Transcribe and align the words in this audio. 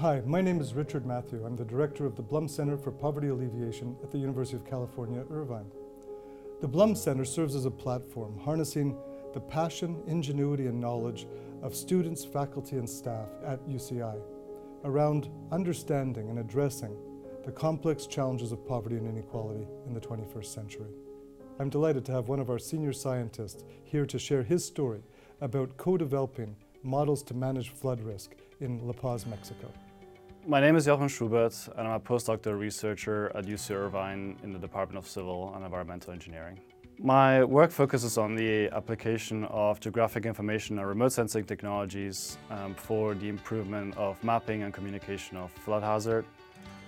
Hi, 0.00 0.22
my 0.24 0.40
name 0.40 0.62
is 0.62 0.72
Richard 0.72 1.04
Matthew. 1.04 1.44
I'm 1.44 1.56
the 1.56 1.64
director 1.66 2.06
of 2.06 2.16
the 2.16 2.22
Blum 2.22 2.48
Center 2.48 2.78
for 2.78 2.90
Poverty 2.90 3.28
Alleviation 3.28 3.94
at 4.02 4.10
the 4.10 4.16
University 4.16 4.56
of 4.56 4.64
California, 4.64 5.26
Irvine. 5.30 5.70
The 6.62 6.68
Blum 6.68 6.94
Center 6.94 7.26
serves 7.26 7.54
as 7.54 7.66
a 7.66 7.70
platform 7.70 8.38
harnessing 8.38 8.96
the 9.34 9.40
passion, 9.40 10.02
ingenuity, 10.06 10.68
and 10.68 10.80
knowledge 10.80 11.26
of 11.60 11.76
students, 11.76 12.24
faculty, 12.24 12.76
and 12.76 12.88
staff 12.88 13.28
at 13.44 13.60
UCI 13.68 14.18
around 14.84 15.28
understanding 15.52 16.30
and 16.30 16.38
addressing 16.38 16.96
the 17.44 17.52
complex 17.52 18.06
challenges 18.06 18.52
of 18.52 18.66
poverty 18.66 18.96
and 18.96 19.06
inequality 19.06 19.68
in 19.86 19.92
the 19.92 20.00
21st 20.00 20.46
century. 20.46 20.94
I'm 21.58 21.68
delighted 21.68 22.06
to 22.06 22.12
have 22.12 22.28
one 22.28 22.40
of 22.40 22.48
our 22.48 22.58
senior 22.58 22.94
scientists 22.94 23.64
here 23.84 24.06
to 24.06 24.18
share 24.18 24.44
his 24.44 24.64
story 24.64 25.02
about 25.42 25.76
co-developing 25.76 26.56
models 26.82 27.22
to 27.24 27.34
manage 27.34 27.68
flood 27.68 28.00
risk 28.00 28.30
in 28.60 28.86
La 28.86 28.94
Paz, 28.94 29.26
Mexico. 29.26 29.70
My 30.46 30.58
name 30.58 30.74
is 30.74 30.86
Jochen 30.86 31.08
Schubert 31.08 31.68
and 31.76 31.86
I'm 31.86 31.94
a 31.94 32.00
postdoctoral 32.00 32.58
researcher 32.58 33.30
at 33.36 33.44
UC 33.44 33.72
Irvine 33.72 34.38
in 34.42 34.54
the 34.54 34.58
Department 34.58 34.96
of 34.96 35.06
Civil 35.06 35.52
and 35.54 35.62
Environmental 35.62 36.14
Engineering. 36.14 36.58
My 36.98 37.44
work 37.44 37.70
focuses 37.70 38.16
on 38.16 38.34
the 38.34 38.70
application 38.70 39.44
of 39.44 39.80
geographic 39.80 40.24
information 40.24 40.78
and 40.78 40.88
remote 40.88 41.12
sensing 41.12 41.44
technologies 41.44 42.38
um, 42.50 42.74
for 42.74 43.14
the 43.14 43.28
improvement 43.28 43.94
of 43.98 44.22
mapping 44.24 44.62
and 44.62 44.72
communication 44.72 45.36
of 45.36 45.52
flood 45.52 45.82
hazard 45.82 46.24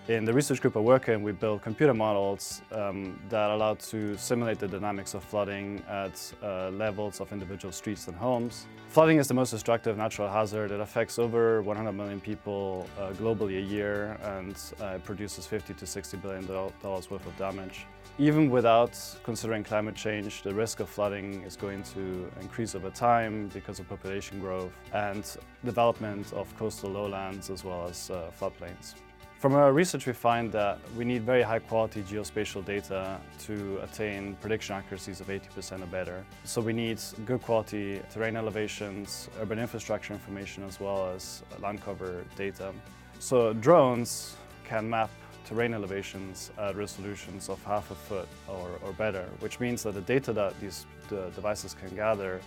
in 0.08 0.24
the 0.24 0.32
research 0.32 0.60
group 0.60 0.76
I 0.76 0.80
work 0.80 1.08
in, 1.08 1.22
we 1.22 1.30
build 1.30 1.62
computer 1.62 1.94
models 1.94 2.62
um, 2.72 3.20
that 3.28 3.50
allow 3.50 3.74
to 3.74 4.16
simulate 4.16 4.58
the 4.58 4.66
dynamics 4.66 5.14
of 5.14 5.22
flooding 5.22 5.80
at 5.88 6.32
uh, 6.42 6.70
levels 6.70 7.20
of 7.20 7.32
individual 7.32 7.70
streets 7.70 8.08
and 8.08 8.16
homes. 8.16 8.66
Flooding 8.88 9.18
is 9.18 9.28
the 9.28 9.34
most 9.34 9.52
destructive 9.52 9.96
natural 9.96 10.28
hazard. 10.28 10.72
It 10.72 10.80
affects 10.80 11.20
over 11.20 11.62
100 11.62 11.92
million 11.92 12.20
people 12.20 12.88
uh, 12.98 13.12
globally 13.12 13.58
a 13.58 13.60
year 13.60 14.18
and 14.22 14.56
uh, 14.80 14.98
produces 15.04 15.46
50 15.46 15.74
to 15.74 15.86
60 15.86 16.16
billion 16.16 16.46
dollars 16.46 17.08
worth 17.08 17.24
of 17.24 17.36
damage. 17.38 17.86
Even 18.18 18.50
without 18.50 18.98
considering 19.22 19.62
climate 19.62 19.94
change, 19.94 20.42
the 20.42 20.52
risk 20.52 20.80
of 20.80 20.88
flooding 20.88 21.42
is 21.42 21.56
going 21.56 21.82
to 21.84 22.28
increase 22.40 22.74
over 22.74 22.90
time 22.90 23.48
because 23.54 23.78
of 23.78 23.88
population 23.88 24.40
growth 24.40 24.72
and 24.92 25.36
development 25.64 26.32
of 26.32 26.54
coastal 26.58 26.90
lowlands 26.90 27.48
as 27.50 27.64
well 27.64 27.86
as 27.88 28.10
uh, 28.10 28.30
floodplains. 28.38 28.94
From 29.42 29.56
our 29.56 29.72
research, 29.72 30.06
we 30.06 30.12
find 30.12 30.52
that 30.52 30.78
we 30.96 31.04
need 31.04 31.24
very 31.24 31.42
high 31.42 31.58
quality 31.58 32.02
geospatial 32.02 32.64
data 32.64 33.18
to 33.40 33.80
attain 33.82 34.36
prediction 34.36 34.76
accuracies 34.76 35.20
of 35.20 35.26
80% 35.26 35.82
or 35.82 35.86
better. 35.86 36.24
So 36.44 36.60
we 36.60 36.72
need 36.72 37.00
good 37.26 37.42
quality 37.42 38.00
terrain 38.08 38.36
elevations, 38.36 39.28
urban 39.40 39.58
infrastructure 39.58 40.14
information, 40.14 40.62
as 40.62 40.78
well 40.78 41.08
as 41.08 41.42
land 41.58 41.82
cover 41.82 42.24
data. 42.36 42.72
So 43.18 43.52
drones 43.52 44.36
can 44.62 44.88
map 44.88 45.10
terrain 45.44 45.74
elevations 45.74 46.52
at 46.56 46.76
resolutions 46.76 47.48
of 47.48 47.60
half 47.64 47.90
a 47.90 47.96
foot 47.96 48.28
or, 48.46 48.78
or 48.84 48.92
better, 48.92 49.26
which 49.40 49.58
means 49.58 49.82
that 49.82 49.94
the 49.94 50.02
data 50.02 50.32
that 50.34 50.60
these 50.60 50.86
the 51.08 51.30
devices 51.30 51.74
can 51.74 51.92
gather 51.96 52.40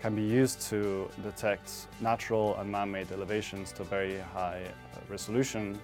can 0.00 0.14
be 0.14 0.22
used 0.22 0.62
to 0.70 1.10
detect 1.22 1.88
natural 2.00 2.56
and 2.56 2.72
man-made 2.72 3.12
elevations 3.12 3.70
to 3.72 3.84
very 3.84 4.18
high 4.18 4.62
resolution 5.10 5.78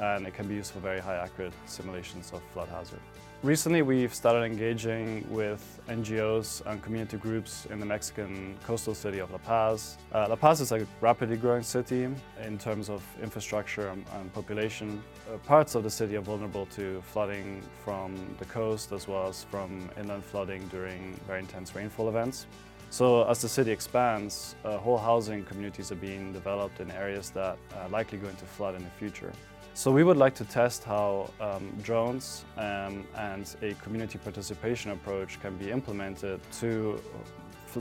and 0.00 0.26
it 0.26 0.34
can 0.34 0.46
be 0.46 0.54
used 0.54 0.72
for 0.72 0.80
very 0.80 1.00
high 1.00 1.16
accurate 1.16 1.52
simulations 1.66 2.32
of 2.32 2.42
flood 2.52 2.68
hazard. 2.68 3.00
Recently 3.44 3.82
we've 3.82 4.12
started 4.12 4.42
engaging 4.42 5.24
with 5.30 5.80
NGOs 5.88 6.66
and 6.66 6.82
community 6.82 7.18
groups 7.18 7.66
in 7.66 7.78
the 7.78 7.86
Mexican 7.86 8.56
coastal 8.66 8.94
city 8.94 9.20
of 9.20 9.30
La 9.30 9.38
Paz. 9.38 9.96
Uh, 10.12 10.26
La 10.28 10.34
Paz 10.34 10.60
is 10.60 10.72
a 10.72 10.84
rapidly 11.00 11.36
growing 11.36 11.62
city 11.62 12.08
in 12.42 12.58
terms 12.58 12.90
of 12.90 13.00
infrastructure 13.22 13.90
and, 13.90 14.04
and 14.14 14.32
population. 14.34 15.00
Uh, 15.32 15.38
parts 15.38 15.76
of 15.76 15.84
the 15.84 15.90
city 15.90 16.16
are 16.16 16.20
vulnerable 16.20 16.66
to 16.66 17.00
flooding 17.12 17.62
from 17.84 18.16
the 18.40 18.44
coast 18.46 18.90
as 18.90 19.06
well 19.06 19.28
as 19.28 19.44
from 19.44 19.88
inland 19.96 20.24
flooding 20.24 20.66
during 20.66 21.14
very 21.28 21.38
intense 21.38 21.76
rainfall 21.76 22.08
events. 22.08 22.48
So 22.90 23.22
as 23.22 23.40
the 23.40 23.48
city 23.48 23.70
expands, 23.70 24.56
uh, 24.64 24.78
whole 24.78 24.98
housing 24.98 25.44
communities 25.44 25.92
are 25.92 26.00
being 26.10 26.32
developed 26.32 26.80
in 26.80 26.90
areas 26.90 27.30
that 27.30 27.56
are 27.76 27.88
likely 27.88 28.18
going 28.18 28.34
to 28.36 28.44
flood 28.46 28.74
in 28.74 28.82
the 28.82 28.90
future. 28.90 29.30
So 29.78 29.92
we 29.92 30.02
would 30.02 30.16
like 30.16 30.34
to 30.34 30.44
test 30.44 30.82
how 30.82 31.30
um, 31.40 31.72
drones 31.84 32.44
um, 32.56 33.06
and 33.14 33.54
a 33.62 33.74
community 33.74 34.18
participation 34.18 34.90
approach 34.90 35.40
can 35.40 35.56
be 35.56 35.70
implemented 35.70 36.40
to 36.54 37.00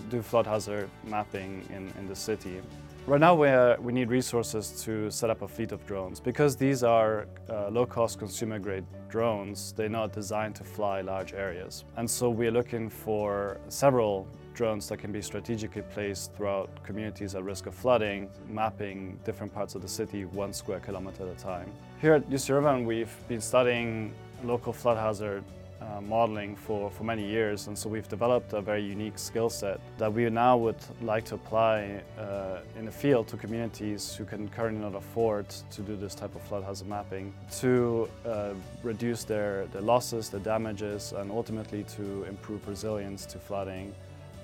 do 0.07 0.22
flood 0.22 0.46
hazard 0.46 0.91
mapping 1.06 1.66
in, 1.72 1.91
in 1.97 2.07
the 2.07 2.16
city. 2.16 2.62
Right 3.07 3.22
now 3.22 3.35
we, 3.35 3.47
uh, 3.47 3.78
we 3.79 3.94
need 3.94 4.09
resources 4.09 4.84
to 4.84 5.09
set 5.09 5.29
up 5.29 5.41
a 5.41 5.47
fleet 5.47 5.72
of 5.72 5.85
drones. 5.88 6.19
Because 6.19 6.57
these 6.57 6.84
are 6.84 7.25
uh, 7.50 7.69
low-cost 7.69 8.19
consumer-grade 8.19 8.84
drones, 9.07 9.72
they're 9.72 9.88
not 9.88 10.12
designed 10.12 10.56
to 10.56 10.66
fly 10.66 11.00
large 11.00 11.31
areas. 11.31 11.85
And 11.95 12.09
so 12.09 12.29
we're 12.29 12.51
looking 12.51 12.90
for 12.90 13.62
several 13.69 14.28
drones 14.53 14.90
that 14.90 14.97
can 14.97 15.13
be 15.13 15.22
strategically 15.22 15.84
placed 15.84 16.34
throughout 16.34 16.84
communities 16.84 17.34
at 17.34 17.45
risk 17.45 17.66
of 17.68 17.73
flooding, 17.73 18.29
mapping 18.50 19.18
different 19.24 19.53
parts 19.53 19.74
of 19.75 19.81
the 19.81 19.88
city 19.88 20.25
one 20.25 20.51
square 20.51 20.81
kilometer 20.81 21.24
at 21.24 21.34
a 21.34 21.41
time. 21.41 21.72
Here 22.01 22.16
at 22.16 22.29
UC 22.29 22.50
Irvine, 22.50 22.85
we've 22.85 23.16
been 23.29 23.39
studying 23.39 24.13
local 24.44 24.74
flood 24.74 24.97
hazard 24.97 25.45
uh, 25.81 26.01
modeling 26.01 26.55
for, 26.55 26.89
for 26.91 27.03
many 27.03 27.25
years 27.25 27.67
and 27.67 27.77
so 27.77 27.89
we've 27.89 28.07
developed 28.07 28.53
a 28.53 28.61
very 28.61 28.83
unique 28.83 29.17
skill 29.17 29.49
set 29.49 29.79
that 29.97 30.11
we 30.11 30.29
now 30.29 30.57
would 30.57 30.77
like 31.01 31.23
to 31.25 31.35
apply 31.35 32.01
uh, 32.19 32.59
in 32.77 32.85
the 32.85 32.91
field 32.91 33.27
to 33.27 33.38
communities 33.38 34.15
who 34.15 34.25
can 34.25 34.47
currently 34.49 34.81
not 34.81 34.95
afford 34.95 35.47
to 35.49 35.81
do 35.81 35.95
this 35.95 36.15
type 36.15 36.35
of 36.35 36.41
flood 36.41 36.63
hazard 36.63 36.88
mapping 36.88 37.33
to 37.51 38.09
uh, 38.25 38.53
reduce 38.83 39.23
their, 39.23 39.65
their 39.67 39.81
losses, 39.81 40.29
their 40.29 40.39
damages 40.41 41.13
and 41.13 41.31
ultimately 41.31 41.83
to 41.83 42.23
improve 42.23 42.67
resilience 42.67 43.25
to 43.25 43.38
flooding 43.38 43.94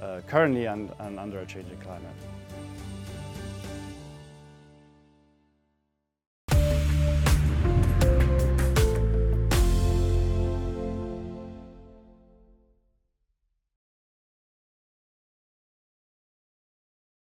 uh, 0.01 0.21
currently 0.27 0.65
and, 0.65 0.91
and 0.99 1.19
under 1.19 1.39
a 1.39 1.45
changing 1.45 1.77
climate. 1.77 2.15